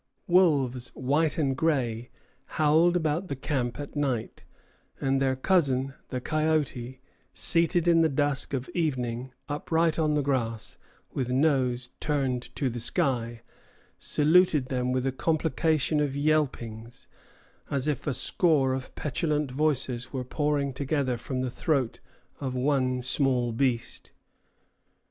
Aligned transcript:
Wolves, 0.25 0.87
white 0.95 1.37
and 1.37 1.55
gray, 1.55 2.09
howled 2.57 2.95
about 2.97 3.27
the 3.27 3.35
camp 3.35 3.79
at 3.79 3.95
night, 3.95 4.43
and 4.99 5.21
their 5.21 5.35
cousin, 5.35 5.93
the 6.09 6.19
coyote, 6.19 6.99
seated 7.35 7.87
in 7.87 8.01
the 8.01 8.09
dusk 8.09 8.55
of 8.55 8.67
evening 8.69 9.31
upright 9.47 9.99
on 9.99 10.15
the 10.15 10.23
grass, 10.23 10.79
with 11.13 11.29
nose 11.29 11.91
turned 11.99 12.41
to 12.55 12.67
the 12.67 12.79
sky, 12.79 13.43
saluted 13.99 14.69
them 14.69 14.91
with 14.91 15.05
a 15.05 15.11
complication 15.11 15.99
of 15.99 16.15
yelpings, 16.15 17.07
as 17.69 17.87
if 17.87 18.07
a 18.07 18.13
score 18.15 18.73
of 18.73 18.95
petulant 18.95 19.51
voices 19.51 20.11
were 20.11 20.23
pouring 20.25 20.73
together 20.73 21.15
from 21.15 21.41
the 21.41 21.51
throat 21.51 21.99
of 22.39 22.55
one 22.55 23.03
small 23.03 23.51
beast. 23.51 24.09